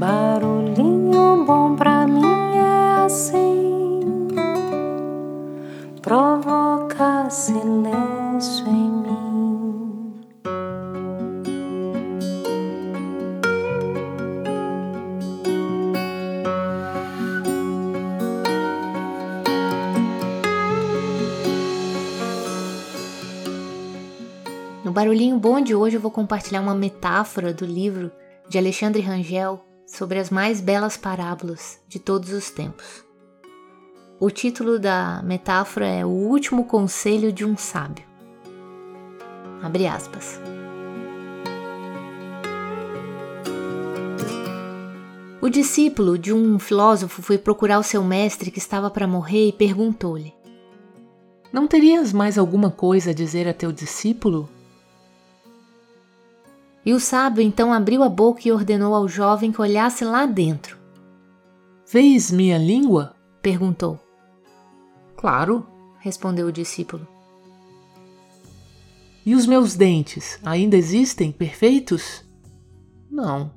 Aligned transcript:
Barulhinho 0.00 1.44
bom 1.44 1.76
pra 1.76 2.06
mim 2.06 2.24
é 2.56 3.04
assim, 3.04 4.00
provoca 6.00 7.28
silêncio 7.28 8.66
em 8.66 8.90
mim. 8.90 10.14
No 24.82 24.92
Barulhinho 24.92 25.38
Bom 25.38 25.60
de 25.60 25.74
hoje 25.74 25.98
eu 25.98 26.00
vou 26.00 26.10
compartilhar 26.10 26.62
uma 26.62 26.74
metáfora 26.74 27.52
do 27.52 27.66
livro 27.66 28.10
de 28.48 28.56
Alexandre 28.56 29.02
Rangel 29.02 29.62
sobre 29.90 30.18
as 30.18 30.30
mais 30.30 30.60
belas 30.60 30.96
parábolas 30.96 31.80
de 31.88 31.98
todos 31.98 32.32
os 32.32 32.48
tempos. 32.50 33.04
O 34.20 34.30
título 34.30 34.78
da 34.78 35.20
metáfora 35.22 35.86
é 35.86 36.04
O 36.04 36.08
Último 36.08 36.64
Conselho 36.64 37.32
de 37.32 37.44
um 37.44 37.56
Sábio. 37.56 38.04
Abre 39.62 39.86
aspas. 39.86 40.40
O 45.42 45.48
discípulo 45.48 46.16
de 46.16 46.32
um 46.32 46.58
filósofo 46.58 47.20
foi 47.20 47.36
procurar 47.36 47.78
o 47.78 47.82
seu 47.82 48.04
mestre 48.04 48.50
que 48.50 48.58
estava 48.58 48.90
para 48.90 49.08
morrer 49.08 49.48
e 49.48 49.52
perguntou-lhe: 49.52 50.32
Não 51.52 51.66
terias 51.66 52.12
mais 52.12 52.38
alguma 52.38 52.70
coisa 52.70 53.10
a 53.10 53.14
dizer 53.14 53.48
a 53.48 53.54
teu 53.54 53.72
discípulo? 53.72 54.48
E 56.84 56.92
o 56.94 57.00
sábio 57.00 57.42
então 57.42 57.72
abriu 57.72 58.02
a 58.02 58.08
boca 58.08 58.42
e 58.44 58.52
ordenou 58.52 58.94
ao 58.94 59.06
jovem 59.06 59.52
que 59.52 59.60
olhasse 59.60 60.04
lá 60.04 60.24
dentro. 60.26 60.78
Vês 61.90 62.30
minha 62.30 62.56
língua? 62.56 63.14
Perguntou. 63.42 63.98
Claro, 65.16 65.66
respondeu 65.98 66.46
o 66.46 66.52
discípulo. 66.52 67.06
E 69.24 69.34
os 69.34 69.46
meus 69.46 69.76
dentes 69.76 70.38
ainda 70.42 70.76
existem 70.76 71.30
perfeitos? 71.30 72.24
Não. 73.10 73.52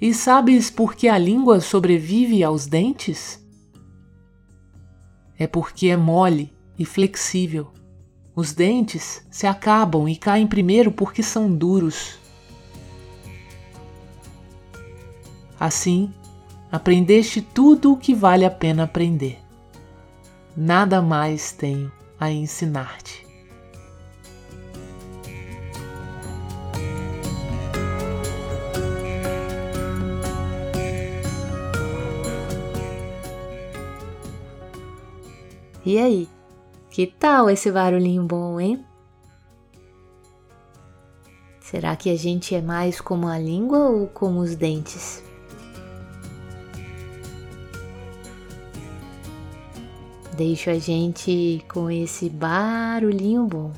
E 0.00 0.12
sabes 0.14 0.70
por 0.70 0.94
que 0.94 1.08
a 1.08 1.18
língua 1.18 1.60
sobrevive 1.60 2.42
aos 2.42 2.66
dentes? 2.66 3.38
É 5.38 5.46
porque 5.46 5.88
é 5.88 5.96
mole 5.96 6.52
e 6.78 6.84
flexível. 6.84 7.70
Os 8.34 8.52
dentes 8.52 9.24
se 9.30 9.46
acabam 9.46 10.08
e 10.08 10.16
caem 10.16 10.46
primeiro 10.46 10.92
porque 10.92 11.22
são 11.22 11.52
duros. 11.54 12.18
Assim, 15.58 16.12
aprendeste 16.70 17.42
tudo 17.42 17.92
o 17.92 17.96
que 17.96 18.14
vale 18.14 18.44
a 18.44 18.50
pena 18.50 18.84
aprender. 18.84 19.38
Nada 20.56 21.02
mais 21.02 21.52
tenho 21.52 21.92
a 22.18 22.30
ensinar-te. 22.30 23.26
E 35.84 35.98
aí? 35.98 36.28
Que 37.00 37.06
tal 37.06 37.48
esse 37.48 37.72
barulhinho 37.72 38.24
bom, 38.24 38.60
hein? 38.60 38.84
Será 41.58 41.96
que 41.96 42.10
a 42.10 42.14
gente 42.14 42.54
é 42.54 42.60
mais 42.60 43.00
como 43.00 43.26
a 43.26 43.38
língua 43.38 43.88
ou 43.88 44.06
como 44.06 44.40
os 44.40 44.54
dentes? 44.54 45.24
Deixo 50.36 50.68
a 50.68 50.78
gente 50.78 51.64
com 51.72 51.90
esse 51.90 52.28
barulhinho 52.28 53.46
bom. 53.46 53.72